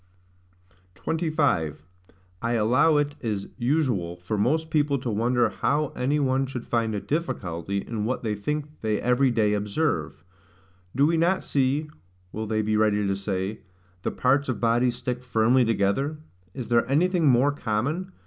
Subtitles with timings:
[0.95, 1.83] 25.
[2.41, 6.95] I allow it is usual for most people to wonder how any one should find
[6.95, 10.23] a difficulty in what they think they every day observe.
[10.95, 11.87] Do we not see
[12.31, 13.59] (will they be ready to say)
[14.01, 16.17] the parts of bodies stick firmly together?
[16.55, 18.11] Is there anything more common?